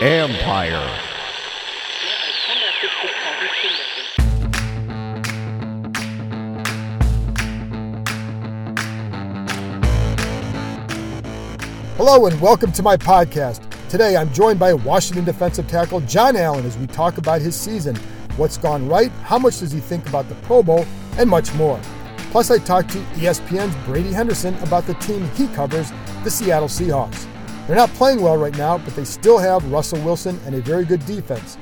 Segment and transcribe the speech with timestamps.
[0.00, 0.88] Empire.
[11.96, 13.60] Hello and welcome to my podcast.
[13.90, 17.96] Today I'm joined by Washington defensive tackle John Allen as we talk about his season,
[18.38, 20.86] what's gone right, how much does he think about the Pro Bowl,
[21.18, 21.78] and much more.
[22.30, 25.92] Plus, I talked to ESPN's Brady Henderson about the team he covers,
[26.24, 27.28] the Seattle Seahawks.
[27.66, 30.84] They're not playing well right now, but they still have Russell Wilson and a very
[30.84, 31.56] good defense.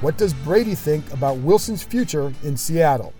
[0.00, 3.12] What does Brady think about Wilson's future in Seattle?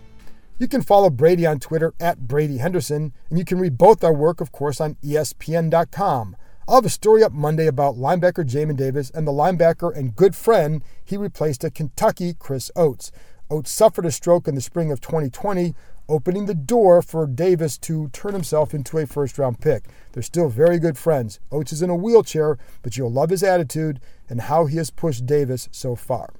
[0.58, 4.14] You can follow Brady on Twitter at Brady Henderson, and you can read both our
[4.14, 6.36] work, of course, on ESPN.com.
[6.68, 10.36] I'll have a story up Monday about linebacker Jamin Davis and the linebacker and good
[10.36, 13.10] friend he replaced at Kentucky, Chris Oates.
[13.50, 15.74] Oates suffered a stroke in the spring of 2020,
[16.08, 19.84] opening the door for Davis to turn himself into a first round pick.
[20.12, 21.40] They're still very good friends.
[21.50, 25.26] Oates is in a wheelchair, but you'll love his attitude and how he has pushed
[25.26, 26.32] Davis so far.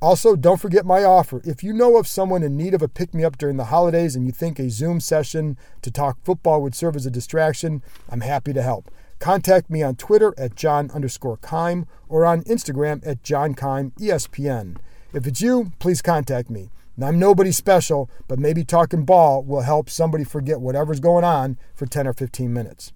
[0.00, 1.40] Also, don't forget my offer.
[1.44, 4.14] If you know of someone in need of a pick me up during the holidays
[4.14, 8.20] and you think a Zoom session to talk football would serve as a distraction, I'm
[8.20, 8.92] happy to help.
[9.18, 14.76] Contact me on Twitter at John underscore Keim or on Instagram at John Keim ESPN.
[15.12, 16.70] If it's you, please contact me.
[16.98, 21.56] Now, I'm nobody special, but maybe talking ball will help somebody forget whatever's going on
[21.72, 22.92] for 10 or 15 minutes.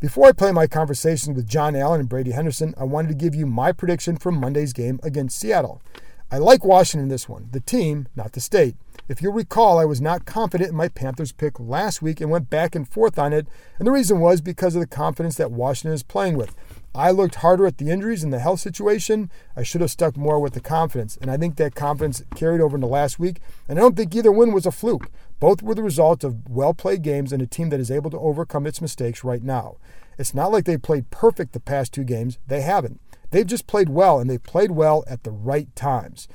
[0.00, 3.34] Before I play my conversation with John Allen and Brady Henderson, I wanted to give
[3.34, 5.82] you my prediction for Monday's game against Seattle.
[6.30, 8.74] I like Washington in this one, the team, not the state.
[9.06, 12.48] If you'll recall, I was not confident in my Panthers pick last week and went
[12.48, 13.46] back and forth on it,
[13.78, 16.56] and the reason was because of the confidence that Washington is playing with.
[16.94, 19.30] I looked harder at the injuries and the health situation.
[19.56, 22.76] I should have stuck more with the confidence, and I think that confidence carried over
[22.76, 23.40] into last week.
[23.68, 25.10] And I don't think either win was a fluke.
[25.40, 28.18] Both were the result of well played games and a team that is able to
[28.18, 29.76] overcome its mistakes right now.
[30.18, 33.00] It's not like they played perfect the past two games, they haven't.
[33.30, 36.28] They've just played well, and they've played well at the right times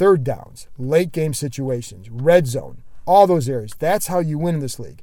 [0.00, 3.72] third downs, late game situations, red zone, all those areas.
[3.78, 5.02] That's how you win in this league.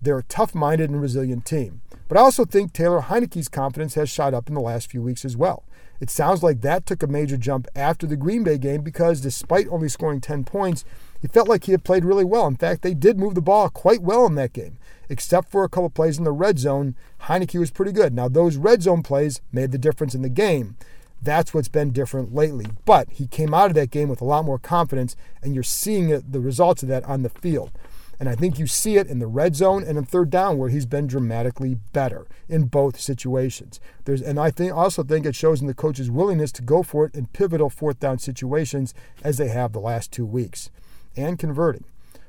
[0.00, 1.80] They're a tough minded and resilient team.
[2.08, 5.24] But I also think Taylor Heinicke's confidence has shot up in the last few weeks
[5.24, 5.64] as well.
[6.00, 9.66] It sounds like that took a major jump after the Green Bay game because despite
[9.68, 10.84] only scoring 10 points,
[11.20, 12.46] he felt like he had played really well.
[12.46, 14.78] In fact, they did move the ball quite well in that game.
[15.08, 18.12] Except for a couple plays in the red zone, Heinicke was pretty good.
[18.12, 20.76] Now, those red zone plays made the difference in the game.
[21.22, 22.66] That's what's been different lately.
[22.84, 26.08] But he came out of that game with a lot more confidence, and you're seeing
[26.08, 27.70] the results of that on the field.
[28.18, 30.70] And I think you see it in the red zone and in third down where
[30.70, 33.78] he's been dramatically better in both situations.
[34.04, 37.04] There's, and I think also think it shows in the coach's willingness to go for
[37.06, 40.70] it in pivotal fourth down situations as they have the last two weeks
[41.16, 41.84] and converting.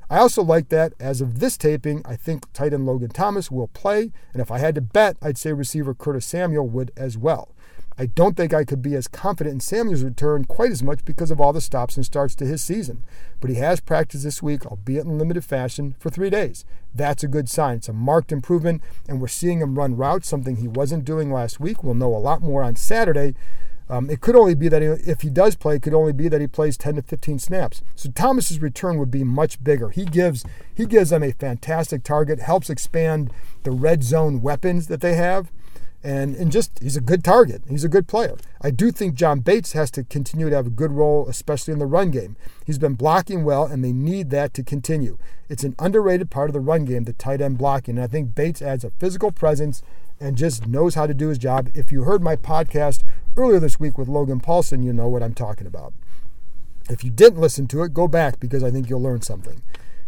[0.09, 3.67] I also like that as of this taping, I think tight end Logan Thomas will
[3.67, 4.11] play.
[4.31, 7.49] And if I had to bet, I'd say receiver Curtis Samuel would as well.
[7.99, 11.31] I don't think I could be as confident in Samuel's return quite as much because
[11.31, 13.03] of all the stops and starts to his season.
[13.39, 16.63] But he has practiced this week, albeit in limited fashion, for three days.
[16.93, 17.77] That's a good sign.
[17.77, 21.59] It's a marked improvement, and we're seeing him run routes, something he wasn't doing last
[21.59, 21.83] week.
[21.83, 23.33] We'll know a lot more on Saturday.
[23.89, 26.27] Um, it could only be that he, if he does play, it could only be
[26.27, 27.81] that he plays 10 to 15 snaps.
[27.95, 29.89] So Thomas's return would be much bigger.
[29.89, 33.31] He gives he gives them a fantastic target, helps expand
[33.63, 35.51] the red zone weapons that they have
[36.07, 37.63] and and just he's a good target.
[37.67, 38.37] He's a good player.
[38.61, 41.79] I do think John Bates has to continue to have a good role, especially in
[41.79, 42.37] the run game.
[42.65, 45.17] He's been blocking well, and they need that to continue.
[45.49, 47.97] It's an underrated part of the run game, the tight end blocking.
[47.97, 49.83] And I think Bates adds a physical presence
[50.17, 51.69] and just knows how to do his job.
[51.73, 53.03] If you heard my podcast
[53.35, 55.93] earlier this week with Logan Paulson, you know what I'm talking about.
[56.89, 59.61] If you didn't listen to it, go back because I think you'll learn something.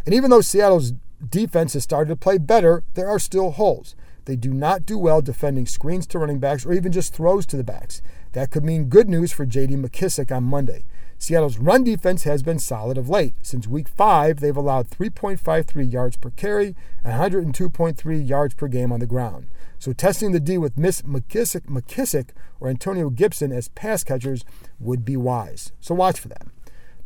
[0.06, 0.94] And even though Seattle's
[1.30, 3.98] defense has started to play better, there are still holes.
[4.26, 7.58] They do not do well defending screens to running backs or even just throws to
[7.58, 8.02] the backs.
[8.34, 9.76] That could mean good news for J.D.
[9.76, 10.84] McKissic on Monday.
[11.18, 13.34] Seattle's run defense has been solid of late.
[13.42, 19.02] Since week five, they've allowed 3.53 yards per carry and 102.3 yards per game on
[19.02, 19.48] the ground.
[19.80, 22.30] So testing the D with Miss McKissick, McKissic
[22.60, 24.46] or Antonio Gibson as pass catchers
[24.80, 25.74] would be wise.
[25.82, 26.48] So watch for that.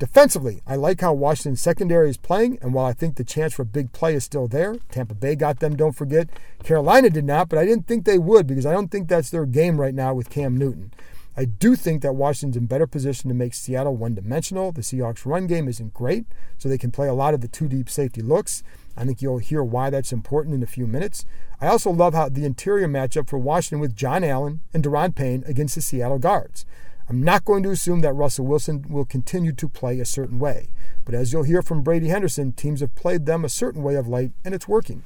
[0.04, 3.62] Defensively, I like how Washington's secondary is playing, and while I think the chance for
[3.62, 6.28] a big play is still there, Tampa Bay got them, don't forget.
[6.62, 9.46] Carolina did not, but I didn't think they would because I don't think that's their
[9.46, 10.92] game right now with Cam Newton.
[11.38, 14.74] I do think that Washington's in better position to make Seattle one dimensional.
[14.74, 16.26] The Seahawks' run game isn't great,
[16.58, 18.62] so they can play a lot of the two deep safety looks.
[18.98, 21.26] I think you'll hear why that's important in a few minutes.
[21.62, 25.46] I also love how the interior matchup for Washington with John Allen and Daron Payne
[25.48, 26.66] against the Seattle guards.
[27.10, 30.70] I'm not going to assume that Russell Wilson will continue to play a certain way.
[31.06, 34.08] But as you'll hear from Brady Henderson, teams have played them a certain way of
[34.08, 35.04] late, and it's working.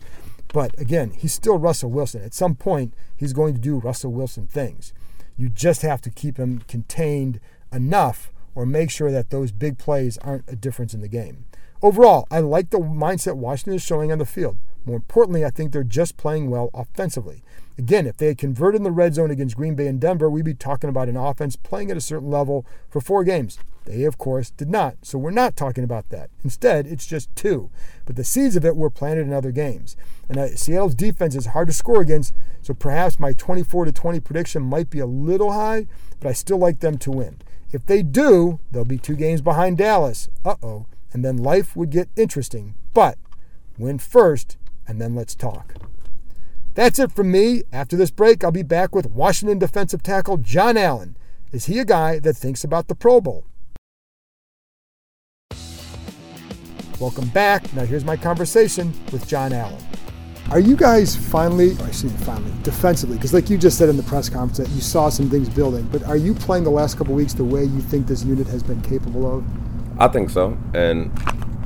[0.54, 2.22] But again, he's still Russell Wilson.
[2.22, 4.94] At some point, he's going to do Russell Wilson things.
[5.36, 7.40] You just have to keep him contained
[7.72, 11.46] enough or make sure that those big plays aren't a difference in the game.
[11.82, 14.58] Overall, I like the mindset Washington is showing on the field.
[14.86, 17.44] More importantly, I think they're just playing well offensively.
[17.78, 20.46] Again, if they had converted in the red zone against Green Bay and Denver, we'd
[20.46, 23.60] be talking about an offense playing at a certain level for four games.
[23.86, 24.98] They, of course, did not.
[25.04, 26.30] So we're not talking about that.
[26.44, 27.70] Instead, it's just two.
[28.06, 29.96] But the seeds of it were planted in other games.
[30.28, 34.20] And uh, Seattle's defense is hard to score against, so perhaps my 24 to 20
[34.20, 35.88] prediction might be a little high,
[36.20, 37.38] but I still like them to win.
[37.72, 40.30] If they do, they'll be two games behind Dallas.
[40.44, 40.86] Uh oh
[41.18, 42.76] and then life would get interesting.
[42.94, 43.18] But
[43.78, 44.58] win first,
[44.88, 45.74] and then let's talk.
[46.78, 47.64] That's it from me.
[47.74, 51.18] After this break, I'll be back with Washington defensive tackle John Allen.
[51.52, 53.46] Is he a guy that thinks about the Pro Bowl?
[57.00, 57.74] Welcome back.
[57.74, 59.84] Now, here's my conversation with John Allen.
[60.52, 64.04] Are you guys finally, I see finally, defensively, because like you just said in the
[64.04, 67.16] press conference that you saw some things building, but are you playing the last couple
[67.16, 69.44] weeks the way you think this unit has been capable of?
[70.00, 70.56] I think so.
[70.76, 71.12] And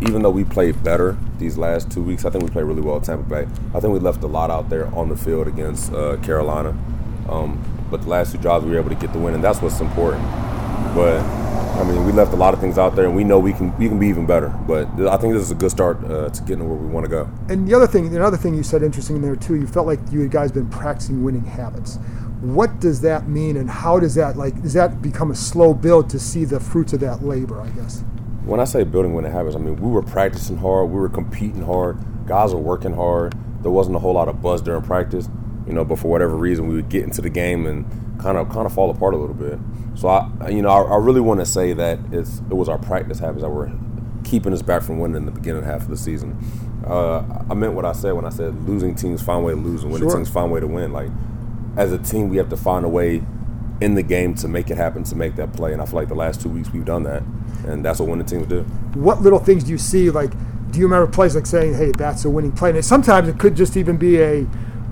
[0.01, 2.98] even though we played better these last two weeks, I think we played really well
[2.98, 3.48] at Tampa Bay.
[3.74, 6.69] I think we left a lot out there on the field against uh, Carolina.
[7.30, 9.62] Um, but the last two drives, we were able to get the win, and that's
[9.62, 10.24] what's important.
[10.95, 11.19] But
[11.80, 13.77] I mean, we left a lot of things out there, and we know we can
[13.77, 14.50] we can be even better.
[14.68, 17.06] But I think this is a good start uh, to getting to where we want
[17.06, 17.30] to go.
[17.50, 20.00] And the other thing, another thing you said interesting in there too, you felt like
[20.12, 21.98] you guys been practicing winning habits.
[22.42, 26.09] What does that mean, and how does that like does that become a slow build
[26.09, 27.62] to see the fruits of that labor?
[27.62, 28.03] I guess.
[28.45, 31.63] When I say building winning habits, I mean we were practicing hard, we were competing
[31.63, 31.97] hard,
[32.27, 33.35] guys were working hard.
[33.61, 35.29] There wasn't a whole lot of buzz during practice,
[35.67, 35.85] you know.
[35.85, 37.85] But for whatever reason, we would get into the game and
[38.19, 39.59] kind of kind of fall apart a little bit.
[39.95, 42.79] So I, you know, I, I really want to say that it's it was our
[42.79, 43.71] practice habits that were
[44.23, 46.38] keeping us back from winning in the beginning half of the season.
[46.85, 49.59] Uh, I meant what I said when I said losing teams find a way to
[49.59, 50.17] lose and winning sure.
[50.17, 50.91] teams find a way to win.
[50.91, 51.09] Like
[51.77, 53.21] as a team, we have to find a way
[53.81, 55.74] in the game to make it happen, to make that play.
[55.74, 57.24] And I feel like the last two weeks we've done that,
[57.66, 58.62] and that's what winning teams do.
[58.94, 60.10] What little things do you see?
[60.10, 60.31] Like,
[60.72, 62.69] do you remember plays like saying, "Hey, that's a winning play"?
[62.69, 64.48] And sometimes it could just even be a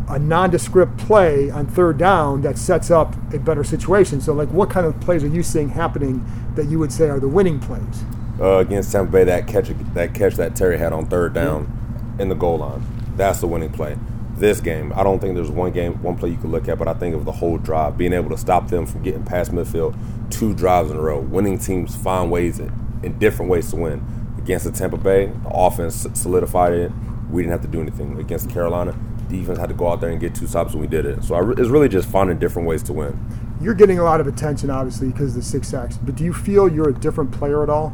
[0.10, 4.20] a nondescript play on third down that sets up a better situation.
[4.20, 6.26] So, like, what kind of plays are you seeing happening
[6.56, 8.04] that you would say are the winning plays?
[8.42, 12.28] Uh, against Tampa Bay, that catch, that catch that Terry had on third down in
[12.28, 12.84] the goal line,
[13.16, 13.98] that's the winning play
[14.40, 16.88] this game, I don't think there's one game, one play you could look at, but
[16.88, 19.96] I think of the whole drive, being able to stop them from getting past midfield
[20.30, 21.20] two drives in a row.
[21.20, 22.72] Winning teams find ways in,
[23.04, 24.06] in different ways to win.
[24.38, 26.92] Against the Tampa Bay, the offense solidified it.
[27.30, 28.18] We didn't have to do anything.
[28.20, 28.98] Against Carolina,
[29.28, 31.24] defense had to go out there and get two stops, and we did it.
[31.24, 33.20] So I, it's really just finding different ways to win.
[33.62, 35.98] You're getting a lot of attention, obviously, because of the six sacks.
[35.98, 37.94] But do you feel you're a different player at all?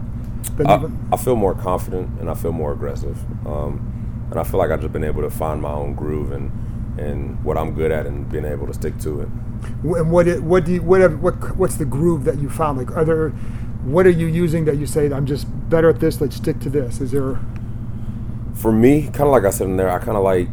[0.63, 3.17] I, I, feel more confident and I feel more aggressive.
[3.47, 3.94] Um,
[4.35, 6.51] and I feel like I've just been able to find my own groove and
[6.97, 9.29] and what I'm good at and being able to stick to it.
[9.83, 12.77] And what it, what do you, what what what's the groove that you found?
[12.77, 16.19] Like, are there what are you using that you say I'm just better at this?
[16.19, 16.99] Let's stick to this.
[16.99, 17.39] Is there?
[18.55, 20.49] For me, kind of like I said in there, I kind of like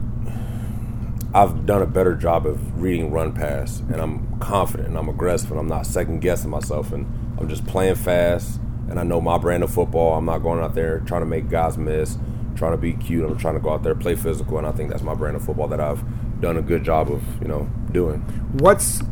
[1.35, 5.51] I've done a better job of reading run pass, and I'm confident and I'm aggressive
[5.51, 7.05] and I'm not second guessing myself, and
[7.37, 8.61] I'm just playing fast.
[8.89, 10.17] And I know my brand of football.
[10.17, 12.17] I'm not going out there trying to make guys miss
[12.57, 13.25] trying to be cute.
[13.25, 15.45] I'm trying to go out there, play physical, and I think that's my brand of
[15.45, 16.03] football that I've
[16.41, 18.21] done a good job of, you know, doing.
[18.59, 19.03] What's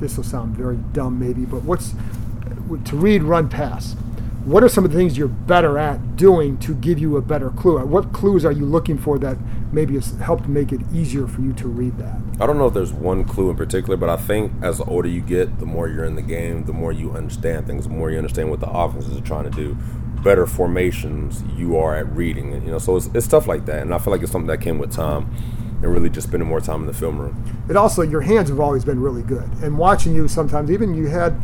[0.00, 1.94] this will sound very dumb, maybe, but what's
[2.84, 3.94] to read, run, pass?
[4.44, 7.50] What are some of the things you're better at doing to give you a better
[7.50, 7.84] clue?
[7.84, 9.36] What clues are you looking for that
[9.72, 12.16] maybe has helped make it easier for you to read that?
[12.40, 15.08] I don't know if there's one clue in particular, but I think as the older
[15.08, 18.08] you get, the more you're in the game, the more you understand things, the more
[18.10, 19.76] you understand what the offenses are trying to do
[20.22, 22.52] better formations you are at reading.
[22.52, 24.60] You know, so it's, it's stuff like that, and I feel like it's something that
[24.60, 25.32] came with time
[25.82, 27.66] and really just spending more time in the film room.
[27.68, 31.06] It also your hands have always been really good, and watching you sometimes even you
[31.06, 31.40] had.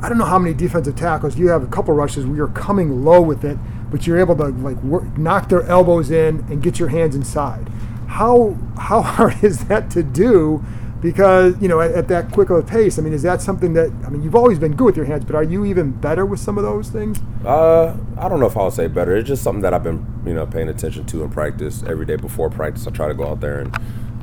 [0.00, 1.62] I don't know how many defensive tackles you have.
[1.62, 3.56] A couple rushes where you're coming low with it,
[3.88, 7.68] but you're able to like work, knock their elbows in and get your hands inside.
[8.08, 10.64] How how hard is that to do?
[11.02, 12.98] Because you know at, at, that quick of a pace.
[12.98, 15.24] I mean, is that something that I mean you've always been good with your hands,
[15.24, 17.20] but are you even better with some of those things?
[17.44, 19.14] Uh, I don't know if I would say better.
[19.16, 22.16] It's just something that I've been you know paying attention to in practice every day
[22.16, 22.86] before practice.
[22.86, 23.76] I try to go out there and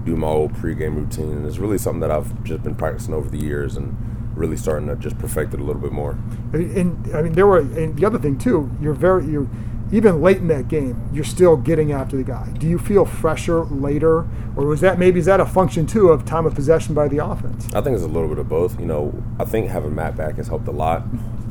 [0.06, 3.30] do my old pregame routine, and it's really something that I've just been practicing over
[3.30, 3.96] the years and
[4.36, 6.12] really starting to just perfect it a little bit more.
[6.54, 8.72] And, and I mean, there were and the other thing too.
[8.82, 9.50] You're very you
[9.92, 12.50] even late in that game, you're still getting after the guy.
[12.58, 16.26] Do you feel fresher later, or was that maybe is that a function too of
[16.26, 17.74] time of possession by the offense?
[17.74, 18.80] I think it's a little bit of both.
[18.80, 21.04] You know, I think having Matt back has helped a lot.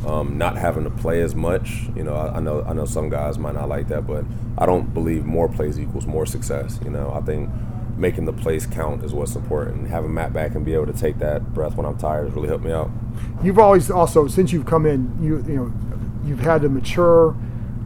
[0.07, 1.89] um, not having to play as much.
[1.97, 4.25] You know, I, I, know I know some guys might not like that, but
[4.57, 6.79] I don't believe more plays equals more success.
[6.85, 7.51] You know, I think
[7.97, 9.89] making the plays count is what's important.
[9.89, 12.49] Having Matt back and be able to take that breath when I'm tired has really
[12.49, 12.91] helped me out.
[13.43, 15.73] You've always also since you've come in, you you know,
[16.25, 17.37] you've had to mature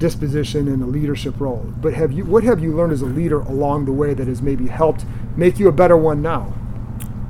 [0.03, 1.65] disposition in a leadership role.
[1.81, 4.43] But have you what have you learned as a leader along the way that has
[4.43, 5.05] maybe helped
[5.37, 6.53] make you a better one now?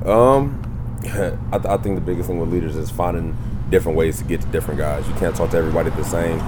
[0.05, 0.59] Um,
[1.05, 3.37] I, th- I think the biggest thing with leaders is finding
[3.69, 5.07] different ways to get to different guys.
[5.07, 6.39] You can't talk to everybody the same,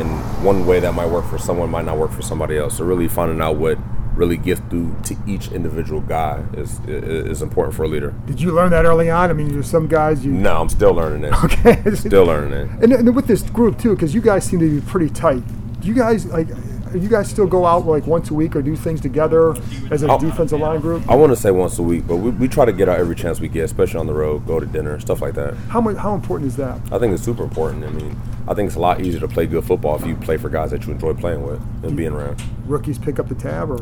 [0.00, 0.10] and
[0.44, 2.78] one way that might work for someone might not work for somebody else.
[2.78, 3.78] So really finding out what
[4.16, 8.12] really gets through to each individual guy is is important for a leader.
[8.26, 9.30] Did you learn that early on?
[9.30, 10.32] I mean, there's some guys you.
[10.32, 11.32] No, I'm still learning it.
[11.44, 11.94] Okay.
[11.94, 12.82] still learning it.
[12.82, 15.44] And, and with this group too, because you guys seem to be pretty tight.
[15.80, 16.48] Do you guys like?
[16.94, 19.54] you guys still go out like once a week or do things together
[19.90, 20.18] as a oh.
[20.18, 21.08] defensive line group?
[21.08, 23.14] I want to say once a week, but we, we try to get out every
[23.14, 25.54] chance we get, especially on the road, go to dinner, stuff like that.
[25.68, 25.96] How much?
[25.96, 26.80] How important is that?
[26.92, 27.84] I think it's super important.
[27.84, 28.16] I mean,
[28.46, 30.70] I think it's a lot easier to play good football if you play for guys
[30.70, 32.42] that you enjoy playing with and being around.
[32.66, 33.78] Rookies pick up the tab, or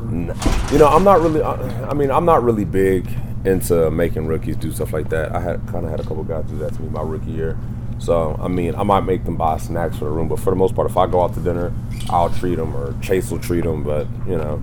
[0.72, 1.42] you know, I'm not really.
[1.42, 3.08] I mean, I'm not really big
[3.44, 5.32] into making rookies do stuff like that.
[5.34, 7.56] I had kind of had a couple guys do that to me my rookie year.
[7.98, 10.56] So, I mean, I might make them buy snacks for the room, but for the
[10.56, 11.72] most part, if I go out to dinner,
[12.10, 13.82] I'll treat them or Chase will treat them.
[13.82, 14.62] But, you know,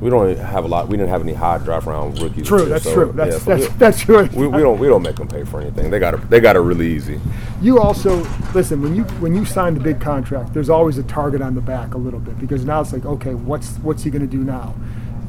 [0.00, 0.88] we don't have a lot.
[0.88, 2.46] We didn't have any high draft round rookies.
[2.46, 3.12] True, that's so, true.
[3.12, 4.28] That's yeah, so that's, we, that's true.
[4.34, 5.90] We, we, don't we don't make them pay for anything.
[5.90, 6.28] They got it.
[6.28, 7.18] They got it really easy.
[7.62, 8.16] You also
[8.54, 10.52] listen when you when you sign the big contract.
[10.52, 13.34] There's always a target on the back a little bit because now it's like, okay,
[13.34, 14.74] what's what's he going to do now?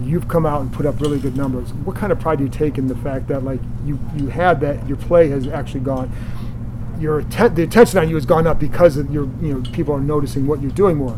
[0.01, 1.73] You've come out and put up really good numbers.
[1.73, 4.59] What kind of pride do you take in the fact that like you you had
[4.61, 6.11] that your play has actually gone
[6.99, 9.93] your atten- the attention on you has gone up because of your you know people
[9.93, 11.13] are noticing what you're doing more.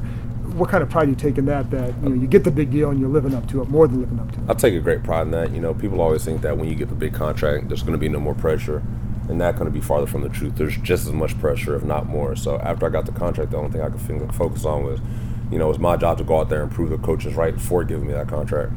[0.56, 1.70] What kind of pride do you take in that?
[1.72, 3.88] That you know you get the big deal and you're living up to it more
[3.88, 4.50] than living up to it.
[4.50, 5.52] I take a great pride in that.
[5.52, 8.00] You know, people always think that when you get the big contract, there's going to
[8.00, 8.84] be no more pressure,
[9.30, 10.56] and that's going to be farther from the truth.
[10.56, 12.36] There's just as much pressure, if not more.
[12.36, 14.02] So after I got the contract, the only thing I could
[14.36, 15.00] focus on was,
[15.52, 17.54] you know, it was my job to go out there and prove the coaches right
[17.54, 18.74] before giving me that contract.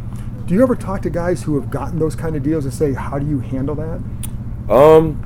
[0.46, 2.92] Do you ever talk to guys who have gotten those kind of deals and say,
[2.92, 4.02] how do you handle that?
[4.72, 5.22] Um,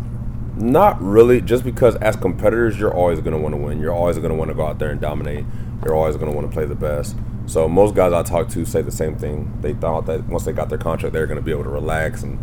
[0.57, 3.81] not really, just because as competitors, you're always going to want to win.
[3.81, 5.45] You're always going to want to go out there and dominate.
[5.85, 7.17] You're always going to want to play the best.
[7.47, 9.57] So most guys I talk to say the same thing.
[9.61, 12.23] They thought that once they got their contract, they're going to be able to relax
[12.23, 12.39] and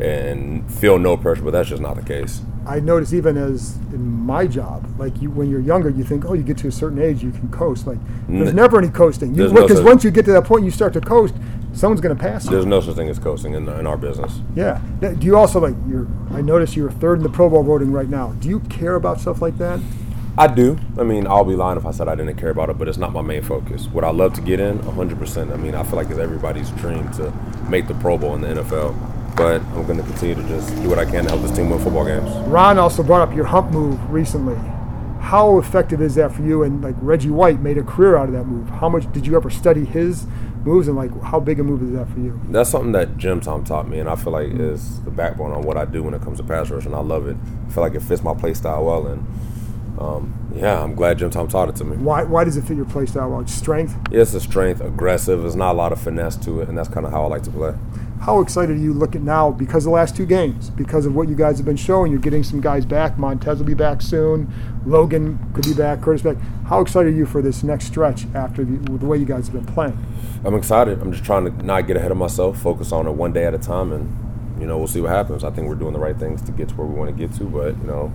[0.00, 2.42] and feel no pressure, but that's just not the case.
[2.66, 6.32] I notice even as in my job, like you, when you're younger, you think, oh,
[6.32, 7.86] you get to a certain age, you can coast.
[7.86, 9.34] Like there's N- never any coasting.
[9.34, 11.34] Because no once you get to that point, you start to coast,
[11.74, 12.50] someone's going to pass you.
[12.50, 14.40] There's no such thing as coasting in, in our business.
[14.54, 14.80] Yeah.
[15.00, 15.74] Do you also like?
[15.88, 16.06] You're.
[16.32, 18.32] I notice you're third in the Pro Bowl voting right now.
[18.32, 19.80] Do you care about stuff like that?
[20.36, 20.78] I do.
[20.98, 22.98] I mean, I'll be lying if I said I didn't care about it, but it's
[22.98, 23.86] not my main focus.
[23.88, 24.80] Would I love to get in?
[24.80, 25.52] 100%.
[25.52, 27.32] I mean, I feel like it's everybody's dream to
[27.68, 30.88] make the Pro Bowl in the NFL but I'm going to continue to just do
[30.88, 32.30] what I can to help this team win football games.
[32.48, 34.56] Ron also brought up your hump move recently.
[35.24, 36.62] How effective is that for you?
[36.64, 38.68] And like Reggie White made a career out of that move.
[38.68, 40.26] How much did you ever study his
[40.64, 42.38] moves, and like how big a move is that for you?
[42.50, 45.62] That's something that Jim Tom taught me, and I feel like is the backbone on
[45.62, 47.38] what I do when it comes to pass rush, and I love it.
[47.66, 49.26] I feel like it fits my play style well, and
[49.98, 51.96] um, yeah, I'm glad Jim Tom taught it to me.
[51.96, 53.46] Why, why does it fit your play style well?
[53.46, 53.96] Strength?
[54.10, 55.40] Yeah, it's a strength, aggressive.
[55.40, 57.44] There's not a lot of finesse to it, and that's kind of how I like
[57.44, 57.74] to play
[58.20, 61.28] how excited are you looking now because of the last two games, because of what
[61.28, 62.10] you guys have been showing?
[62.10, 63.18] You're getting some guys back.
[63.18, 64.50] Montez will be back soon.
[64.86, 66.00] Logan could be back.
[66.00, 66.38] Curtis back.
[66.66, 69.54] How excited are you for this next stretch after the, the way you guys have
[69.54, 69.98] been playing?
[70.44, 71.02] I'm excited.
[71.02, 73.52] I'm just trying to not get ahead of myself, focus on it one day at
[73.52, 75.44] a time, and you know we'll see what happens.
[75.44, 77.36] I think we're doing the right things to get to where we want to get
[77.36, 78.10] to, but you know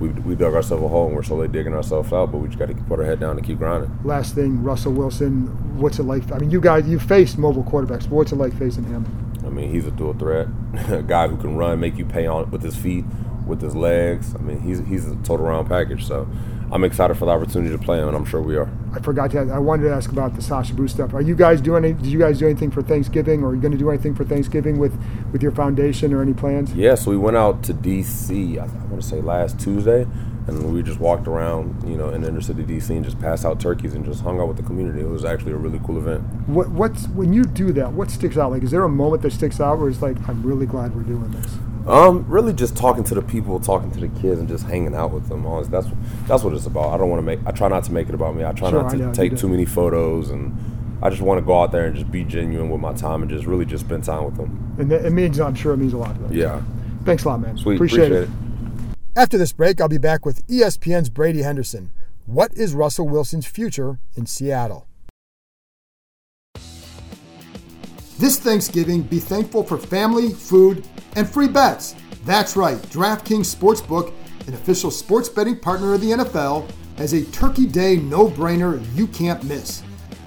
[0.00, 2.32] we we dug ourselves a hole and we're slowly digging ourselves out.
[2.32, 3.96] But we just got to put our head down and keep grinding.
[4.02, 5.46] Last thing, Russell Wilson.
[5.78, 6.32] What's it like?
[6.32, 8.02] I mean, you guys you faced mobile quarterbacks.
[8.02, 9.31] But what's it like facing him?
[9.52, 10.48] I mean, he's a dual threat,
[10.88, 13.04] a guy who can run, make you pay on with his feet,
[13.46, 14.34] with his legs.
[14.34, 16.06] I mean, he's he's a total round package.
[16.06, 16.26] So
[16.72, 18.70] I'm excited for the opportunity to play him, and I'm sure we are.
[18.94, 19.40] I forgot to.
[19.40, 21.12] Ask, I wanted to ask about the Sasha Boo stuff.
[21.12, 21.84] Are you guys doing?
[21.84, 24.14] Any, did you guys do anything for Thanksgiving, or are you going to do anything
[24.14, 24.98] for Thanksgiving with
[25.32, 26.70] with your foundation, or any plans?
[26.70, 28.58] Yes, yeah, so we went out to D.C.
[28.58, 30.06] I, I want to say last Tuesday
[30.46, 33.60] and we just walked around, you know, in inner city DC and just passed out
[33.60, 35.00] turkeys and just hung out with the community.
[35.00, 36.22] It was actually a really cool event.
[36.48, 37.92] What what's when you do that?
[37.92, 38.50] What sticks out?
[38.50, 41.02] Like, is there a moment that sticks out where it's like, I'm really glad we're
[41.02, 41.54] doing this?
[41.86, 45.10] Um, really just talking to the people, talking to the kids, and just hanging out
[45.10, 45.44] with them.
[45.46, 45.88] Honestly, that's
[46.26, 46.92] that's what it's about.
[46.92, 47.40] I don't want to make.
[47.46, 48.44] I try not to make it about me.
[48.44, 50.56] I try sure, not to take too many photos, and
[51.02, 53.30] I just want to go out there and just be genuine with my time and
[53.30, 54.74] just really just spend time with them.
[54.78, 56.32] And it means, I'm sure, it means a lot to them.
[56.32, 56.62] Yeah.
[57.04, 57.56] Thanks a lot, man.
[57.56, 57.74] Sweet.
[57.74, 58.28] Appreciate, Appreciate it.
[58.28, 58.41] it.
[59.14, 61.90] After this break, I'll be back with ESPN's Brady Henderson.
[62.26, 64.86] What is Russell Wilson's future in Seattle?
[68.18, 71.94] This Thanksgiving, be thankful for family, food, and free bets.
[72.24, 74.12] That's right, DraftKings Sportsbook
[74.46, 79.06] an official sports betting partner of the NFL, has a Turkey Day no brainer you
[79.08, 79.82] can't miss.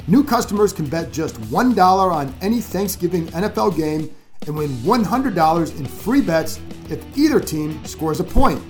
[0.07, 4.13] New customers can bet just $1 on any Thanksgiving NFL game
[4.47, 8.61] and win $100 in free bets if either team scores a point.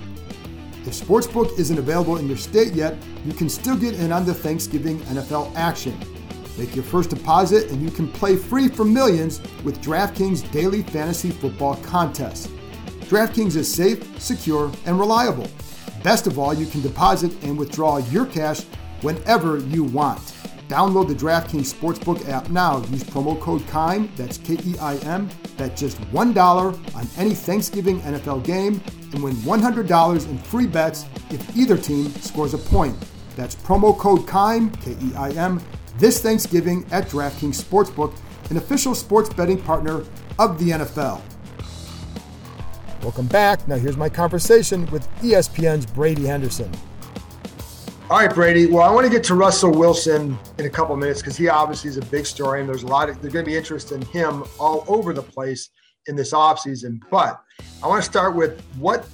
[0.86, 4.32] If Sportsbook isn't available in your state yet, you can still get in on the
[4.32, 5.98] Thanksgiving NFL action.
[6.56, 11.30] Make your first deposit and you can play free for millions with DraftKings Daily Fantasy
[11.30, 12.50] Football Contest.
[13.08, 15.48] DraftKings is safe, secure, and reliable.
[16.04, 18.62] Best of all, you can deposit and withdraw your cash
[19.02, 20.35] whenever you want.
[20.68, 22.78] Download the DraftKings Sportsbook app now.
[22.86, 28.00] Use promo code KEIM, that's K E I M, bet just $1 on any Thanksgiving
[28.00, 28.80] NFL game
[29.12, 32.96] and win $100 in free bets if either team scores a point.
[33.36, 35.62] That's promo code KEIM, K E I M,
[35.98, 38.18] this Thanksgiving at DraftKings Sportsbook,
[38.50, 40.04] an official sports betting partner
[40.38, 41.22] of the NFL.
[43.02, 43.68] Welcome back.
[43.68, 46.72] Now, here's my conversation with ESPN's Brady Henderson.
[48.08, 48.66] All right, Brady.
[48.66, 51.90] Well, I want to get to Russell Wilson in a couple minutes because he obviously
[51.90, 54.00] is a big story, and there's a lot of there's going to be interest in
[54.00, 55.70] him all over the place
[56.06, 57.00] in this offseason.
[57.10, 57.42] But
[57.82, 59.08] I want to start with what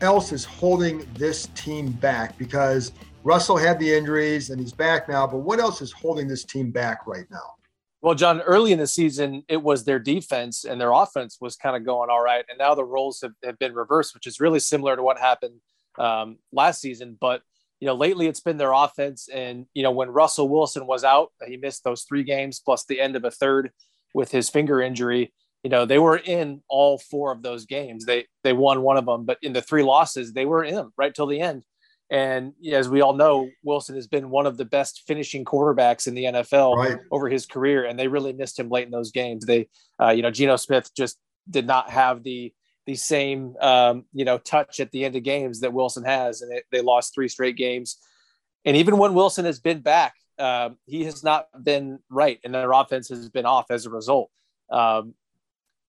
[0.00, 2.90] else is holding this team back because
[3.22, 6.72] Russell had the injuries and he's back now, but what else is holding this team
[6.72, 7.54] back right now?
[8.02, 11.76] Well, John, early in the season, it was their defense and their offense was kind
[11.76, 12.44] of going all right.
[12.48, 15.60] And now the roles have, have been reversed, which is really similar to what happened
[15.98, 17.16] um, last season.
[17.18, 17.42] But
[17.84, 19.28] you know, lately it's been their offense.
[19.28, 22.98] And, you know, when Russell Wilson was out, he missed those three games plus the
[22.98, 23.72] end of a third
[24.14, 25.34] with his finger injury.
[25.62, 28.06] You know, they were in all four of those games.
[28.06, 31.14] They they won one of them, but in the three losses, they were in right
[31.14, 31.62] till the end.
[32.10, 36.14] And as we all know, Wilson has been one of the best finishing quarterbacks in
[36.14, 36.98] the NFL right.
[37.10, 39.44] over his career, and they really missed him late in those games.
[39.44, 39.68] They,
[40.00, 41.18] uh, you know, Geno Smith just
[41.50, 42.54] did not have the
[42.86, 46.52] the same um, you know touch at the end of games that Wilson has, and
[46.52, 47.98] it, they lost three straight games.
[48.64, 52.72] And even when Wilson has been back, uh, he has not been right, and their
[52.72, 54.30] offense has been off as a result.
[54.70, 55.14] Um,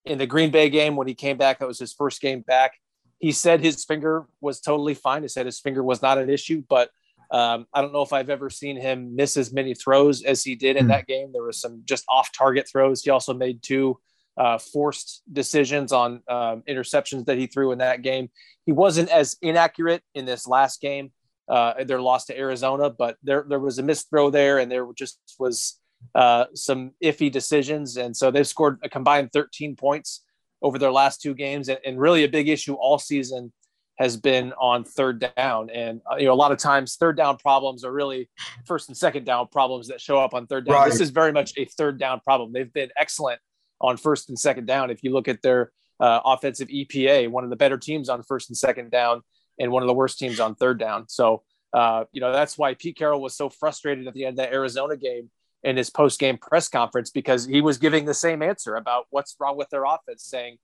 [0.05, 2.73] in the Green Bay game, when he came back, that was his first game back.
[3.19, 5.23] He said his finger was totally fine.
[5.23, 6.89] He said his finger was not an issue, but
[7.31, 10.55] um, I don't know if I've ever seen him miss as many throws as he
[10.55, 10.89] did in mm.
[10.89, 11.31] that game.
[11.33, 13.01] There was some just off target throws.
[13.01, 13.99] He also made two
[14.37, 18.29] uh, forced decisions on um, interceptions that he threw in that game.
[18.65, 21.11] He wasn't as inaccurate in this last game.
[21.47, 24.87] Uh, their loss to Arizona, but there there was a missed throw there, and there
[24.95, 25.79] just was
[26.15, 30.23] uh, some iffy decisions, and so they've scored a combined 13 points
[30.63, 33.53] over their last two games, and, and really a big issue all season
[33.97, 35.69] has been on third down.
[35.69, 38.29] And uh, you know, a lot of times third down problems are really
[38.65, 40.75] first and second down problems that show up on third down.
[40.75, 40.91] Right.
[40.91, 42.51] This is very much a third down problem.
[42.51, 43.39] They've been excellent
[43.81, 44.89] on first and second down.
[44.89, 48.49] If you look at their uh, offensive EPA, one of the better teams on first
[48.49, 49.21] and second down,
[49.59, 51.07] and one of the worst teams on third down.
[51.07, 54.45] So, uh, you know, that's why Pete Carroll was so frustrated at the end of
[54.45, 55.29] that Arizona game
[55.63, 59.35] in his post game press conference because he was giving the same answer about what's
[59.39, 60.57] wrong with their offense, saying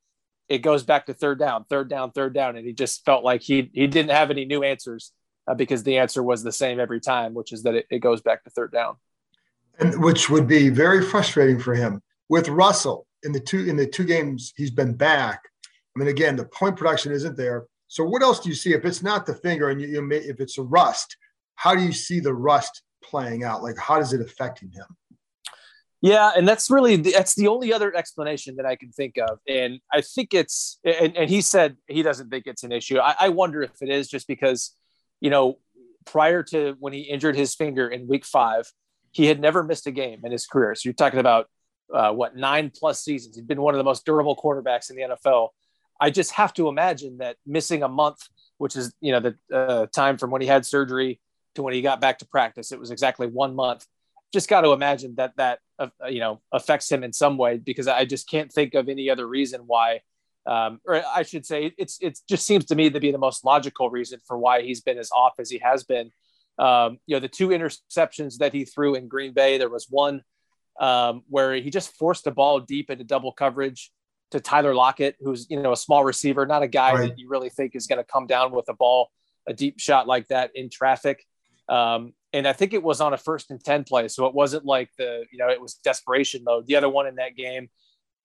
[0.47, 2.55] it goes back to third down, third down, third down.
[2.55, 5.11] And he just felt like he, he didn't have any new answers
[5.47, 8.21] uh, because the answer was the same every time, which is that it, it goes
[8.21, 8.95] back to third down.
[9.79, 13.85] And which would be very frustrating for him with Russell in the two in the
[13.85, 15.41] two games he's been back.
[15.65, 17.65] I mean, again, the point production isn't there.
[17.89, 20.15] So what else do you see if it's not the finger and you, you may,
[20.15, 21.17] if it's a rust?
[21.55, 23.61] How do you see the rust playing out?
[23.61, 24.85] Like, how does it affecting him?
[25.99, 29.79] Yeah, and that's really that's the only other explanation that I can think of, and
[29.91, 32.97] I think it's and, and he said he doesn't think it's an issue.
[32.97, 34.73] I, I wonder if it is just because,
[35.19, 35.59] you know,
[36.05, 38.71] prior to when he injured his finger in week five,
[39.11, 40.73] he had never missed a game in his career.
[40.75, 41.47] So you're talking about
[41.93, 43.35] uh, what nine plus seasons.
[43.35, 45.49] He's been one of the most durable quarterbacks in the NFL.
[45.99, 48.19] I just have to imagine that missing a month,
[48.57, 51.19] which is you know the uh, time from when he had surgery
[51.55, 53.85] to when he got back to practice, it was exactly one month.
[54.33, 57.87] Just got to imagine that that uh, you know affects him in some way because
[57.87, 60.01] I just can't think of any other reason why.
[60.47, 63.45] Um, or I should say, it's it just seems to me to be the most
[63.45, 66.11] logical reason for why he's been as off as he has been.
[66.57, 70.21] Um, you know, the two interceptions that he threw in Green Bay, there was one
[70.81, 73.91] um, where he just forced the ball deep into double coverage
[74.31, 77.09] to Tyler Lockett, who's you know a small receiver, not a guy right.
[77.09, 79.11] that you really think is going to come down with a ball,
[79.47, 81.23] a deep shot like that in traffic.
[81.69, 84.65] Um, and I think it was on a first and ten play, so it wasn't
[84.65, 86.65] like the you know it was desperation mode.
[86.65, 87.69] The other one in that game,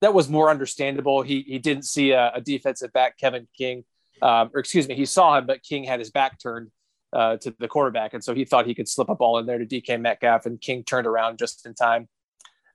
[0.01, 1.21] that was more understandable.
[1.21, 3.83] He he didn't see a, a defensive back, Kevin King,
[4.23, 6.71] um, or excuse me, he saw him, but King had his back turned
[7.13, 9.59] uh, to the quarterback, and so he thought he could slip a ball in there
[9.59, 12.07] to DK Metcalf, and King turned around just in time.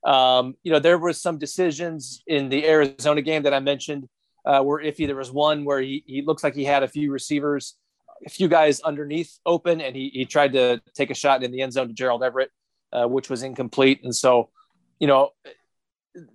[0.05, 4.09] Um, you know, there were some decisions in the Arizona game that I mentioned
[4.45, 5.07] uh, were iffy.
[5.07, 7.77] There was one where he, he looks like he had a few receivers
[8.25, 11.63] a few guys underneath open, and he he tried to take a shot in the
[11.63, 12.51] end zone to Gerald Everett,
[12.93, 14.01] uh, which was incomplete.
[14.05, 14.51] And so,
[14.99, 15.31] you know,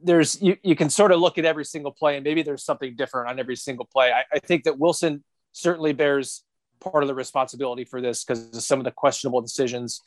[0.04, 2.96] there's you, you can sort of look at every single play, and maybe there's something
[2.96, 4.12] different on every single play.
[4.12, 6.44] I, I think that Wilson certainly bears
[6.80, 10.02] part of the responsibility for this because of some of the questionable decisions.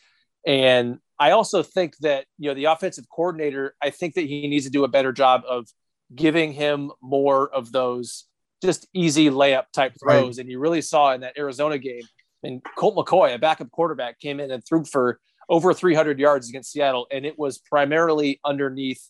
[0.46, 3.74] And I also think that you know the offensive coordinator.
[3.82, 5.68] I think that he needs to do a better job of
[6.14, 8.24] giving him more of those
[8.62, 10.38] just easy layup type throws.
[10.38, 10.42] Right.
[10.42, 12.02] And you really saw in that Arizona game,
[12.42, 16.72] and Colt McCoy, a backup quarterback, came in and threw for over 300 yards against
[16.72, 19.02] Seattle, and it was primarily underneath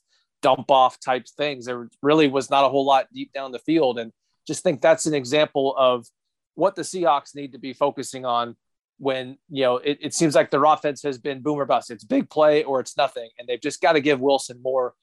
[0.43, 1.67] dump off type things.
[1.67, 4.13] There really was not a whole lot deep down the field, and
[4.47, 6.07] just think that's an example of
[6.55, 8.57] what the Seahawks need to be focusing on
[9.01, 11.91] when you know it, it seems like their offense has been boomer bust.
[11.91, 14.95] It's big play or it's nothing, and they've just got to give Wilson more.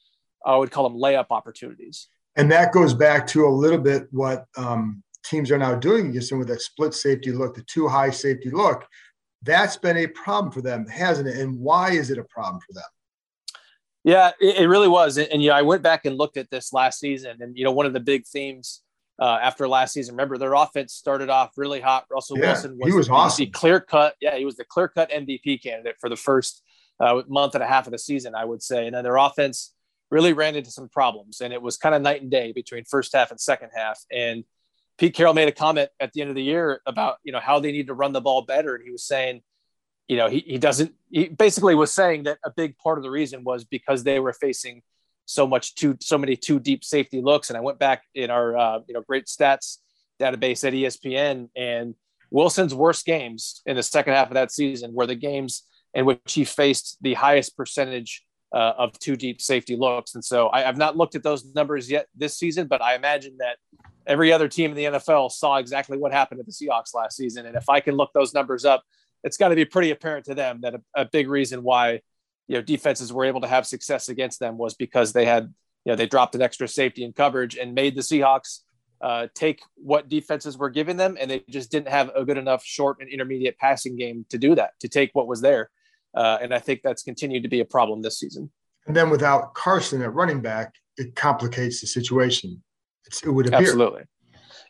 [0.45, 2.07] I would call them layup opportunities.
[2.35, 6.31] And that goes back to a little bit what um, teams are now doing against
[6.31, 8.85] him with that split safety look, the too high safety look.
[9.41, 11.37] That's been a problem for them, hasn't it?
[11.37, 12.83] And why is it a problem for them?
[14.03, 15.17] Yeah, it, it really was.
[15.17, 17.63] And, and, you know, I went back and looked at this last season, and you
[17.63, 18.83] know, one of the big themes
[19.19, 20.15] uh, after last season.
[20.15, 22.05] Remember, their offense started off really hot.
[22.11, 23.51] Russell yeah, Wilson was, he was awesome.
[23.51, 24.15] clear cut.
[24.21, 26.63] Yeah, he was the clear cut MVP candidate for the first
[26.99, 28.85] uh, month and a half of the season, I would say.
[28.85, 29.73] And then their offense
[30.09, 33.13] really ran into some problems, and it was kind of night and day between first
[33.13, 33.99] half and second half.
[34.11, 34.43] And
[34.97, 37.59] Pete Carroll made a comment at the end of the year about you know how
[37.59, 39.41] they need to run the ball better, and he was saying,
[40.07, 40.93] you know, he, he doesn't.
[41.09, 44.33] He basically was saying that a big part of the reason was because they were
[44.33, 44.81] facing
[45.27, 47.49] so much too so many too deep safety looks.
[47.49, 49.77] And I went back in our uh, you know great stats
[50.19, 51.93] database at ESPN, and
[52.31, 55.63] Wilson's worst games in the second half of that season were the games
[55.93, 60.15] in which he faced the highest percentage uh, of two deep safety looks.
[60.15, 63.35] And so I, have not looked at those numbers yet this season, but I imagine
[63.39, 63.57] that
[64.05, 67.45] every other team in the NFL saw exactly what happened to the Seahawks last season.
[67.45, 68.83] And if I can look those numbers up,
[69.23, 72.01] it's got to be pretty apparent to them that a, a, big reason why
[72.47, 75.53] you know defenses were able to have success against them was because they had
[75.85, 78.59] you know they dropped an extra safety and coverage and made the Seahawks
[79.01, 82.63] uh, take what defenses were giving them, and they just didn't have a good enough
[82.63, 85.69] short and intermediate passing game to do that to take what was there.
[86.15, 88.49] Uh, and I think that's continued to be a problem this season.
[88.87, 92.63] And then without Carson at running back, it complicates the situation.
[93.05, 93.59] It's, it would appear.
[93.59, 94.03] Absolutely.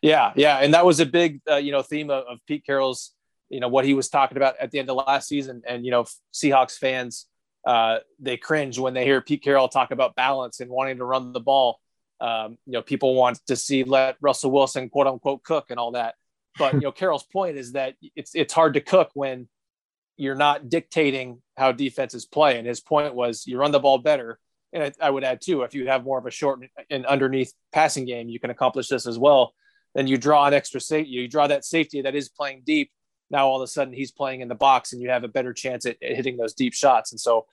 [0.02, 3.14] Yeah, yeah, and that was a big, uh, you know, theme of, of, Pete Carroll's,
[3.50, 5.64] you know, what he was talking about at the end of last season.
[5.68, 7.28] And you know, Seahawks fans,
[7.66, 11.34] uh, they cringe when they hear Pete Carroll talk about balance and wanting to run
[11.34, 11.80] the ball.
[12.20, 15.92] Um, you know, people want to see let Russell Wilson quote unquote cook and all
[15.92, 16.16] that.
[16.58, 19.48] But you know, Carroll's point is that it's it's hard to cook when
[20.18, 22.58] you're not dictating how defenses play.
[22.58, 24.40] And his point was you run the ball better.
[24.74, 27.54] And I, I would add too, if you have more of a short and underneath
[27.72, 29.54] passing game, you can accomplish this as well.
[29.96, 31.12] Then you draw an extra safety.
[31.12, 32.92] You draw that safety that is playing deep.
[33.30, 35.54] Now all of a sudden he's playing in the box, and you have a better
[35.54, 37.12] chance at, at hitting those deep shots.
[37.12, 37.46] And so,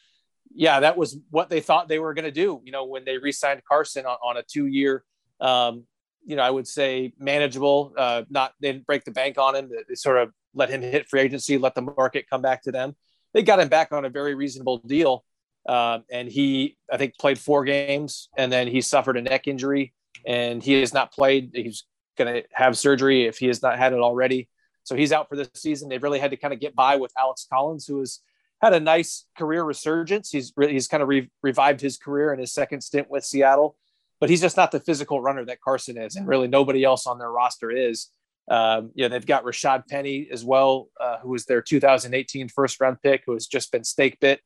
[0.55, 2.61] yeah, that was what they thought they were going to do.
[2.65, 5.05] You know, when they re-signed Carson on, on a two-year,
[5.41, 5.85] um,
[6.25, 7.93] you know, I would say manageable.
[7.97, 9.71] Uh, not they didn't break the bank on him.
[9.89, 12.95] They, sort of let him hit free agency, let the market come back to them.
[13.33, 15.25] They got him back on a very reasonable deal.
[15.69, 19.93] Uh, and he, I think, played four games and then he suffered a neck injury
[20.27, 21.51] and he has not played.
[21.55, 21.85] He's
[22.17, 24.49] going to have surgery if he has not had it already.
[24.85, 25.89] So he's out for this season.
[25.89, 28.21] They've really had to kind of get by with Alex Collins, who has
[28.63, 30.31] had a nice career resurgence.
[30.31, 33.77] He's really, he's kind of re- revived his career in his second stint with Seattle,
[34.21, 37.19] but he's just not the physical runner that Carson is, and really nobody else on
[37.19, 38.09] their roster is.
[38.51, 42.81] Um, you know, they've got Rashad Penny as well, uh, who was their 2018 first
[42.81, 44.41] round pick, who has just been stake bit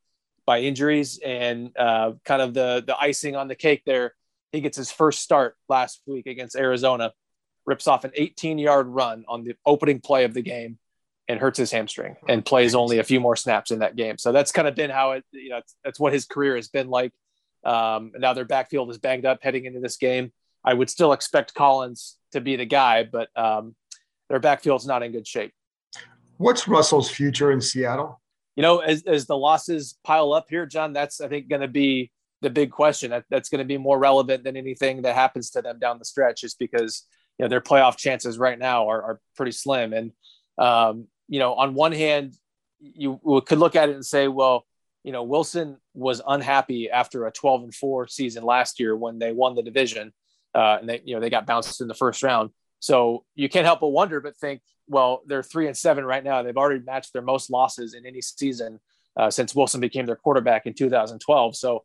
[0.47, 4.15] by injuries and uh, kind of the the icing on the cake there.
[4.53, 7.13] He gets his first start last week against Arizona,
[7.69, 10.79] rips off an 18 yard run on the opening play of the game
[11.29, 14.17] and hurts his hamstring and plays only a few more snaps in that game.
[14.17, 16.89] So that's kind of been how it, you know, that's what his career has been
[16.89, 17.13] like.
[17.65, 20.33] Um, now their backfield is banged up heading into this game.
[20.65, 23.77] I would still expect Collins to be the guy, but um,
[24.31, 25.53] their backfield's not in good shape.
[26.39, 28.21] What's Russell's future in Seattle?
[28.57, 31.69] You know, as, as the losses pile up here, John, that's I think going to
[31.69, 33.11] be the big question.
[33.11, 36.05] That, that's going to be more relevant than anything that happens to them down the
[36.05, 37.05] stretch, just because
[37.39, 39.93] you know their playoff chances right now are, are pretty slim.
[39.93, 40.13] And
[40.59, 42.35] um, you know, on one hand,
[42.81, 44.67] you could look at it and say, well,
[45.05, 49.33] you know, Wilson was unhappy after a 12 and four season last year when they
[49.33, 50.13] won the division,
[50.55, 52.51] uh, and they you know they got bounced in the first round.
[52.81, 56.43] So you can't help but wonder, but think, well, they're three and seven right now.
[56.43, 58.79] They've already matched their most losses in any season
[59.17, 61.57] uh, since Wilson became their quarterback in 2012.
[61.57, 61.85] So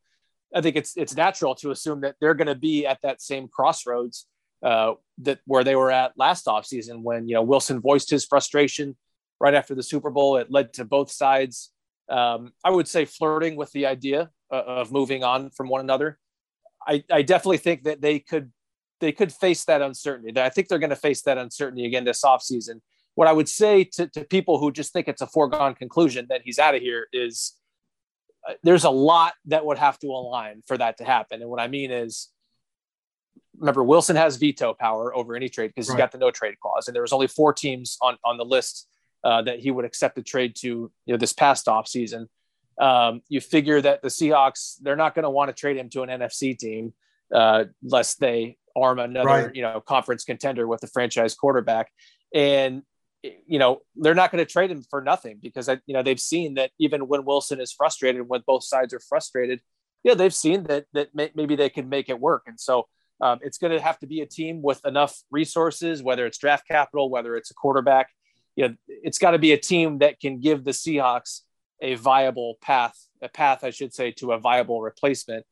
[0.53, 3.47] I think it's it's natural to assume that they're going to be at that same
[3.47, 4.27] crossroads.
[4.63, 8.95] Uh, that where they were at last offseason when you know Wilson voiced his frustration
[9.39, 10.37] right after the Super Bowl.
[10.37, 11.71] It led to both sides,
[12.09, 16.17] um, I would say, flirting with the idea uh, of moving on from one another.
[16.87, 18.51] I, I definitely think that they could
[18.99, 20.39] they could face that uncertainty.
[20.39, 22.79] I think they're going to face that uncertainty again this offseason.
[23.15, 26.41] What I would say to, to people who just think it's a foregone conclusion that
[26.43, 27.53] he's out of here is
[28.47, 31.41] uh, there's a lot that would have to align for that to happen.
[31.41, 32.29] And what I mean is
[33.63, 35.95] remember Wilson has veto power over any trade because right.
[35.95, 38.45] he's got the no trade clause, and there was only four teams on on the
[38.45, 38.87] list
[39.23, 40.91] uh, that he would accept a trade to.
[41.05, 42.27] You know, this past off season,
[42.79, 46.03] um, you figure that the Seahawks they're not going to want to trade him to
[46.03, 46.93] an NFC team
[47.33, 49.55] uh, lest they arm another right.
[49.55, 51.89] you know conference contender with a franchise quarterback,
[52.33, 52.83] and
[53.23, 56.55] you know they're not going to trade him for nothing because you know they've seen
[56.55, 59.61] that even when Wilson is frustrated, when both sides are frustrated,
[60.03, 62.87] yeah, they've seen that that may, maybe they can make it work, and so
[63.21, 66.67] um, it's going to have to be a team with enough resources, whether it's draft
[66.67, 68.09] capital, whether it's a quarterback.
[68.55, 71.41] You know, it's got to be a team that can give the Seahawks
[71.81, 75.45] a viable path, a path, I should say, to a viable replacement.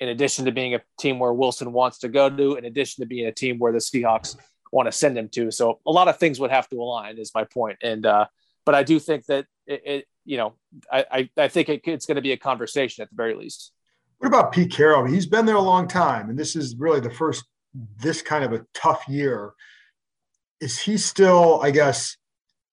[0.00, 3.06] In addition to being a team where Wilson wants to go to, in addition to
[3.06, 4.36] being a team where the Seahawks
[4.72, 5.52] want to send him to.
[5.52, 7.78] So a lot of things would have to align, is my point.
[7.82, 8.26] And uh,
[8.64, 10.54] but I do think that it, it you know,
[10.90, 13.72] I I, I think it, it's going to be a conversation at the very least.
[14.22, 15.04] What about Pete Carroll?
[15.04, 17.44] He's been there a long time, and this is really the first
[17.98, 19.52] this kind of a tough year.
[20.60, 22.16] Is he still, I guess,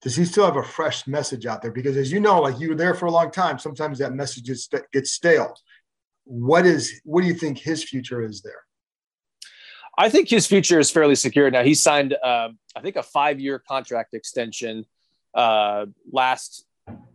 [0.03, 1.71] does he still have a fresh message out there?
[1.71, 4.43] Because as you know, like you were there for a long time, sometimes that message
[4.93, 5.55] gets stale.
[6.25, 8.61] What is what do you think his future is there?
[9.97, 11.63] I think his future is fairly secure now.
[11.63, 14.85] He signed, uh, I think, a five-year contract extension
[15.33, 16.63] uh, last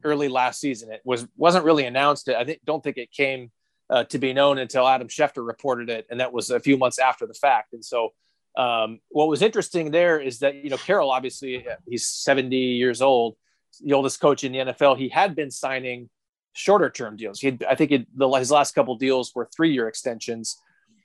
[0.02, 0.90] early last season.
[0.90, 2.28] It was wasn't really announced.
[2.28, 3.52] I think don't think it came
[3.90, 6.98] uh, to be known until Adam Schefter reported it, and that was a few months
[6.98, 7.72] after the fact.
[7.72, 8.12] And so,
[8.56, 13.36] um, what was interesting there is that you know Carroll, obviously, he's 70 years old,
[13.82, 14.96] the oldest coach in the NFL.
[14.96, 16.08] He had been signing
[16.52, 17.40] shorter term deals.
[17.40, 20.58] He, had, I think, it, the, his last couple deals were three year extensions,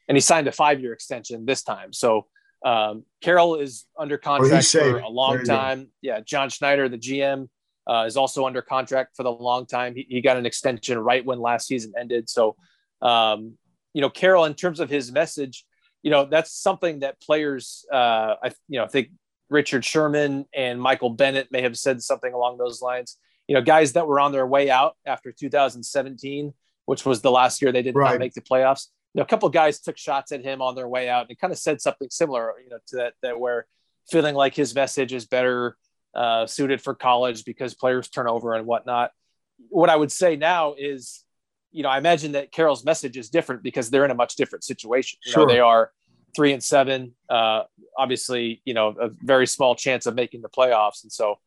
[0.08, 1.94] and he signed a five year extension this time.
[1.94, 2.28] So.
[2.66, 5.88] Um, Carroll is under contract for a long time.
[6.02, 7.48] Yeah, John Schneider, the GM,
[7.90, 9.96] uh, is also under contract for the long time.
[9.96, 12.30] He, he, got an extension right when last season ended.
[12.30, 12.56] So,
[13.02, 13.58] um,
[13.94, 15.66] you know, Carroll, in terms of his message,
[16.04, 19.10] you know, that's something that players, uh, I, you know, I think
[19.50, 23.18] Richard Sherman and Michael Bennett may have said something along those lines.
[23.48, 26.54] You know, guys that were on their way out after 2017,
[26.86, 28.12] which was the last year they did right.
[28.12, 28.90] not make the playoffs.
[29.16, 31.40] You know, a couple of guys took shots at him on their way out and
[31.40, 33.66] kind of said something similar, you know, to that, that where
[34.12, 35.76] feeling like his message is better
[36.16, 39.12] uh, suited for college because players turn over and whatnot.
[39.70, 41.24] What I would say now is,
[41.72, 44.64] you know, I imagine that Carroll's message is different because they're in a much different
[44.64, 45.20] situation.
[45.26, 45.48] You sure.
[45.48, 45.92] know, they are
[46.36, 47.14] three and seven.
[47.30, 47.64] Uh,
[47.98, 51.40] obviously, you know, a very small chance of making the playoffs, and so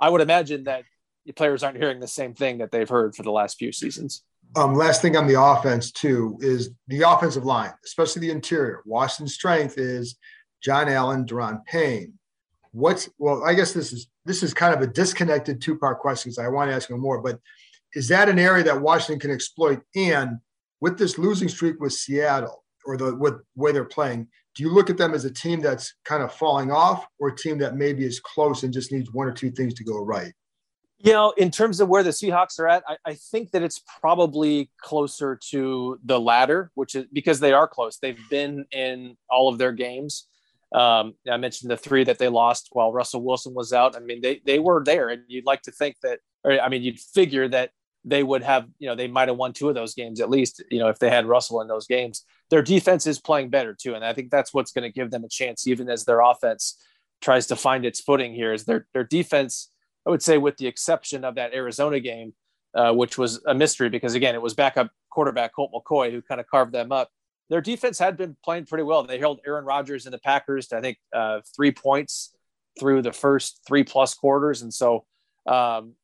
[0.00, 0.84] I would imagine that
[1.26, 4.22] the players aren't hearing the same thing that they've heard for the last few seasons.
[4.56, 8.82] Um, last thing on the offense too is the offensive line, especially the interior.
[8.84, 10.16] Washington's strength is
[10.62, 12.14] John Allen, Daron Payne
[12.72, 16.30] what's well i guess this is this is kind of a disconnected two part question
[16.30, 17.38] because i want to ask you more but
[17.94, 19.80] is that an area that washington can exploit?
[19.96, 20.38] And
[20.80, 24.90] with this losing streak with seattle or the with way they're playing do you look
[24.90, 28.04] at them as a team that's kind of falling off or a team that maybe
[28.04, 30.32] is close and just needs one or two things to go right?
[30.98, 33.82] You know in terms of where the seahawks are at i, I think that it's
[34.00, 37.98] probably closer to the latter which is because they are close.
[37.98, 40.28] They've been in all of their games
[40.72, 43.96] um, I mentioned the three that they lost while Russell Wilson was out.
[43.96, 46.82] I mean, they they were there, and you'd like to think that, or I mean,
[46.82, 47.70] you'd figure that
[48.04, 50.62] they would have, you know, they might have won two of those games at least,
[50.70, 52.24] you know, if they had Russell in those games.
[52.48, 55.24] Their defense is playing better too, and I think that's what's going to give them
[55.24, 56.76] a chance, even as their offense
[57.20, 58.52] tries to find its footing here.
[58.52, 59.70] Is their their defense?
[60.06, 62.32] I would say, with the exception of that Arizona game,
[62.74, 66.40] uh, which was a mystery because again, it was backup quarterback Colt McCoy who kind
[66.40, 67.10] of carved them up
[67.50, 69.02] their defense had been playing pretty well.
[69.02, 72.34] They held Aaron Rodgers and the Packers to I think uh, three points
[72.78, 75.04] through the first three plus quarters, and so
[75.46, 75.94] um,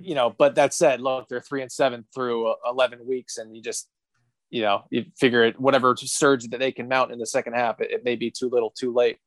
[0.00, 0.34] you know.
[0.36, 3.88] But that said, look, they're three and seven through eleven weeks, and you just
[4.50, 7.80] you know you figure it whatever surge that they can mount in the second half,
[7.80, 9.18] it, it may be too little, too late.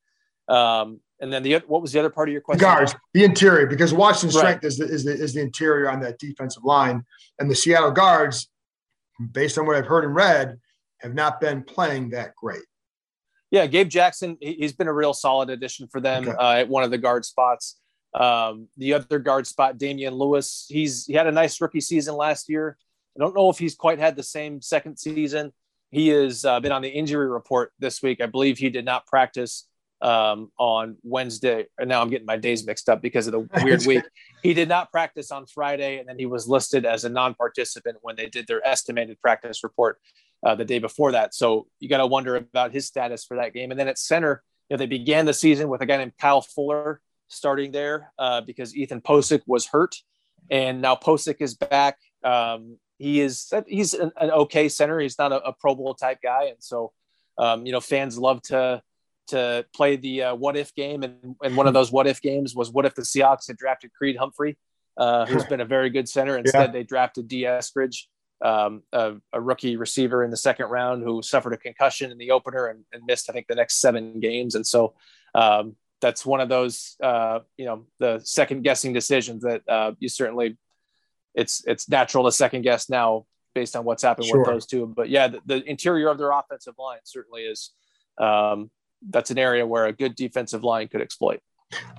[0.49, 2.59] Um, and then the what was the other part of your question?
[2.59, 4.41] Guards, the interior, because Washington's right.
[4.41, 7.05] strength is the, is the is the interior on that defensive line,
[7.39, 8.49] and the Seattle guards,
[9.31, 10.59] based on what I've heard and read,
[10.99, 12.63] have not been playing that great.
[13.51, 16.37] Yeah, Gabe Jackson, he's been a real solid addition for them okay.
[16.37, 17.79] uh, at one of the guard spots.
[18.13, 22.49] Um, the other guard spot, Damien Lewis, he's he had a nice rookie season last
[22.49, 22.77] year.
[23.15, 25.53] I don't know if he's quite had the same second season.
[25.91, 28.21] he has uh, been on the injury report this week.
[28.21, 29.67] I believe he did not practice
[30.01, 31.65] um, on Wednesday.
[31.77, 34.03] And now I'm getting my days mixed up because of the weird week.
[34.43, 38.15] He did not practice on Friday, and then he was listed as a non-participant when
[38.15, 39.99] they did their estimated practice report
[40.43, 41.33] uh, the day before that.
[41.33, 43.71] So you got to wonder about his status for that game.
[43.71, 46.41] And then at center, you know, they began the season with a guy named Kyle
[46.41, 49.95] Fuller starting there uh, because Ethan Pocic was hurt,
[50.49, 51.97] and now Pocic is back.
[52.23, 54.99] Um, he is he's an, an, okay center.
[54.99, 56.93] He's not a, a Pro Bowl type guy, and so
[57.37, 58.81] um, you know fans love to
[59.27, 61.03] to play the uh, what if game.
[61.03, 63.91] And, and one of those what if games was what if the Seahawks had drafted
[63.93, 64.57] Creed Humphrey,
[64.97, 66.37] uh, who's been a very good center.
[66.37, 66.71] Instead, yeah.
[66.71, 68.05] they drafted Dee Eskridge,
[68.43, 72.31] um, a, a, rookie receiver in the second round who suffered a concussion in the
[72.31, 74.55] opener and, and missed, I think, the next seven games.
[74.55, 74.93] And so
[75.33, 80.09] um, that's one of those, uh, you know, the second guessing decisions that uh, you
[80.09, 80.57] certainly,
[81.33, 84.39] it's it's natural to second guess now based on what's happened sure.
[84.39, 84.85] with those two.
[84.85, 87.71] But yeah, the, the, interior of their offensive line certainly is
[88.17, 88.69] um,
[89.09, 91.39] that's an area where a good defensive line could exploit.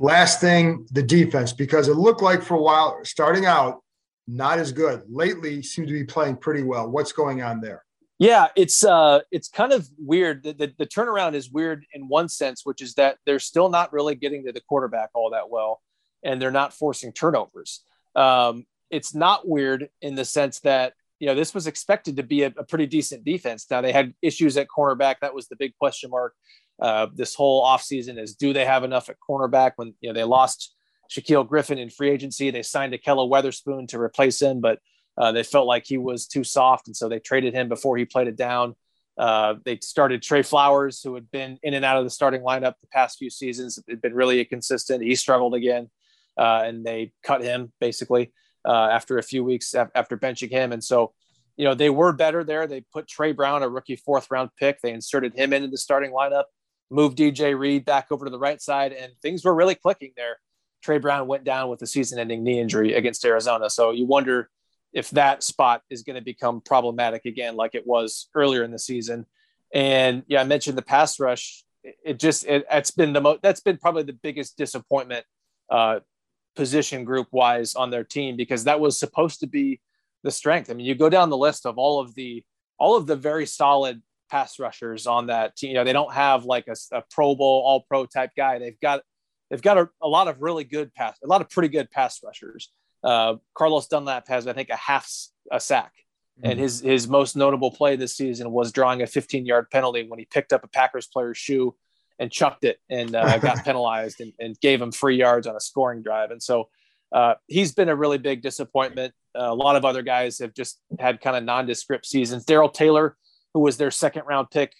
[0.00, 3.82] Last thing, the defense, because it looked like for a while, starting out,
[4.26, 5.02] not as good.
[5.08, 6.88] Lately, seem to be playing pretty well.
[6.88, 7.84] What's going on there?
[8.18, 10.42] Yeah, it's uh, it's kind of weird.
[10.42, 13.92] The, the, the turnaround is weird in one sense, which is that they're still not
[13.92, 15.82] really getting to the quarterback all that well,
[16.22, 17.82] and they're not forcing turnovers.
[18.14, 22.44] Um, it's not weird in the sense that you know this was expected to be
[22.44, 23.66] a, a pretty decent defense.
[23.70, 25.16] Now they had issues at cornerback.
[25.20, 26.32] That was the big question mark
[26.80, 30.24] uh, this whole offseason is do they have enough at cornerback when you know they
[30.24, 30.74] lost
[31.10, 32.50] Shaquill Griffin in free agency.
[32.50, 34.78] They signed Ahkello Witherspoon to replace him, but
[35.18, 38.04] uh, they felt like he was too soft, and so they traded him before he
[38.04, 38.74] played it down.
[39.16, 42.74] Uh, they started Tre Flowers, who had been in and out of the starting lineup
[42.80, 45.02] the past few seasons, had been really inconsistent.
[45.02, 45.88] He struggled again,
[46.36, 48.32] uh, and they cut him basically
[48.66, 50.72] uh, after a few weeks after benching him.
[50.72, 51.14] And so,
[51.56, 52.66] you know, they were better there.
[52.66, 56.10] They put Tre Brown, a rookie fourth round pick, they inserted him into the starting
[56.10, 56.44] lineup
[56.90, 60.38] moved DJ Reed back over to the right side, and things were really clicking there.
[60.86, 63.68] Tre Brown went down with a season ending knee injury against Arizona.
[63.68, 64.48] So you wonder
[64.92, 68.78] if that spot is going to become problematic again, like it was earlier in the
[68.78, 69.26] season.
[69.74, 71.64] And yeah, I mentioned the pass rush.
[71.82, 75.26] It just, it, has been the most, that's been probably the biggest disappointment
[75.68, 76.00] uh,
[76.54, 79.80] position group wise on their team because that was supposed to be
[80.22, 80.70] the strength.
[80.70, 82.44] I mean, you go down the list of all of the,
[82.78, 85.70] all of the very solid pass rushers on that team.
[85.70, 88.60] You know, they don't have like a, a Pro Bowl, All Pro type guy.
[88.60, 89.00] They've got
[89.50, 92.20] they've got a, a, lot of really good pass, a lot of pretty good pass
[92.24, 92.70] rushers.
[93.02, 95.10] Uh, Carlos Dunlap has, I think, a half
[95.50, 95.92] a sack,
[96.38, 96.50] mm-hmm.
[96.50, 100.18] and his his most notable play this season was drawing a 15 yard penalty when
[100.18, 101.74] he picked up a Packers player's shoe
[102.18, 105.60] and chucked it and uh, got penalized and, and, gave him free yards on a
[105.60, 106.30] scoring drive.
[106.30, 106.70] And so
[107.12, 109.12] uh, he's been a really big disappointment.
[109.38, 112.46] Uh, a lot of other guys have just had kind of nondescript seasons.
[112.46, 113.18] Darrell Taylor
[113.56, 114.74] who was their second round pick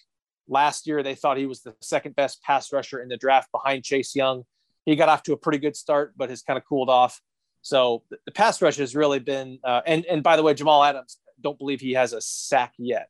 [0.47, 1.01] last year.
[1.01, 4.43] They thought he was the second best pass rusher in the draft behind Chase Young.
[4.87, 7.21] He got off to a pretty good start, but has kind of cooled off.
[7.61, 11.17] So the pass rush has really been, uh, and and by the way, Jamal Adams,
[11.41, 13.09] don't believe he has a sack yet.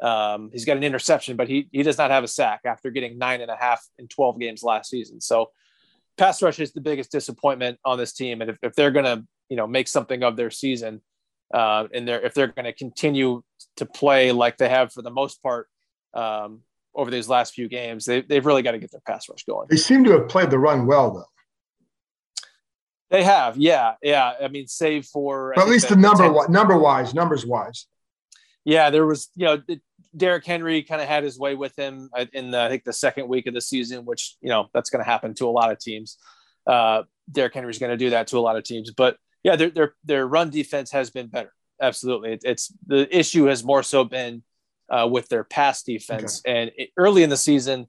[0.00, 3.18] Um, he's got an interception, but he he does not have a sack after getting
[3.18, 5.20] nine and a half in 12 games last season.
[5.20, 5.50] So
[6.16, 9.26] pass rush is the biggest disappointment on this team, and if, if they're going to
[9.48, 11.00] you know make something of their season,
[11.52, 13.42] uh, and they're if they're going to continue
[13.78, 15.66] to play like they have for the most part
[16.14, 16.60] um,
[16.96, 19.68] over these last few games, they, they've really got to get their pass rush going.
[19.70, 21.24] They seem to have played the run well, though.
[23.10, 24.32] They have, yeah, yeah.
[24.42, 27.86] I mean, save for at least the number one number wise, numbers wise.
[28.64, 29.62] Yeah, there was, you know,
[30.16, 32.92] Derrick Henry kind of had his way with him uh, in the, I think the
[32.92, 35.70] second week of the season, which you know that's going to happen to a lot
[35.70, 36.18] of teams.
[36.66, 39.70] Uh, Derrick Henry's going to do that to a lot of teams, but yeah, their
[39.70, 41.52] their their run defense has been better.
[41.80, 44.42] Absolutely, it, it's the issue has more so been
[44.90, 46.42] uh, with their pass defense.
[46.46, 46.60] Okay.
[46.60, 47.86] And it, early in the season,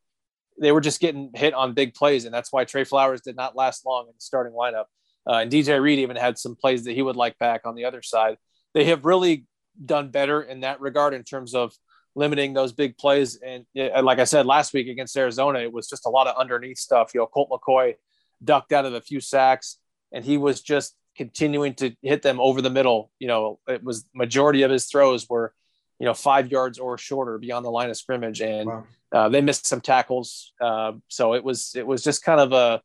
[0.60, 3.56] they were just getting hit on big plays, and that's why Tre Flowers did not
[3.56, 4.86] last long in the starting lineup.
[5.28, 7.86] Uh, and DJ Reed even had some plays that he would like back on the
[7.86, 8.38] other side.
[8.74, 9.46] They have really
[9.84, 11.74] done better in that regard in terms of
[12.16, 13.38] limiting those big plays.
[13.46, 16.80] And like I said last week against Arizona, it was just a lot of underneath
[16.80, 17.12] stuff.
[17.14, 17.96] You know, Colt McCoy
[18.44, 19.78] ducked out of a few sacks,
[20.12, 23.12] and he was just continuing to hit them over the middle.
[23.20, 25.54] You know, it was majority of his throws were,
[26.00, 28.84] you know, five yards or shorter beyond the line of scrimmage, and wow.
[29.12, 30.54] uh, they missed some tackles.
[30.62, 32.82] Uh, so it was it was just kind of a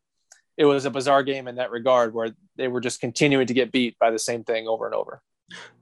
[0.56, 3.72] it was a bizarre game in that regard where they were just continuing to get
[3.72, 5.22] beat by the same thing over and over.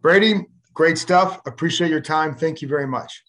[0.03, 1.41] Brady, great stuff.
[1.47, 2.35] Appreciate your time.
[2.35, 3.23] Thank you very much.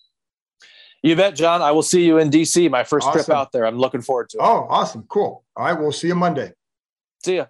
[1.03, 1.61] You bet, John.
[1.61, 2.69] I will see you in DC.
[2.69, 3.23] My first awesome.
[3.23, 3.65] trip out there.
[3.65, 4.41] I'm looking forward to it.
[4.43, 5.03] Oh, awesome.
[5.09, 5.43] Cool.
[5.55, 5.73] All right.
[5.73, 6.53] We'll see you Monday.
[7.23, 7.45] See ya.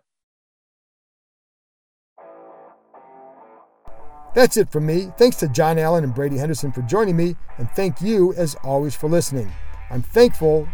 [4.33, 5.11] That's it from me.
[5.17, 8.95] Thanks to John Allen and Brady Henderson for joining me, and thank you, as always,
[8.95, 9.51] for listening.
[9.89, 10.67] I'm thankful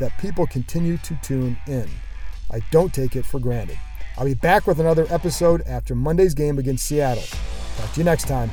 [0.00, 1.88] that people continue to tune in.
[2.50, 3.78] I don't take it for granted.
[4.18, 7.22] I'll be back with another episode after Monday's game against Seattle.
[7.76, 8.50] Talk to you next time.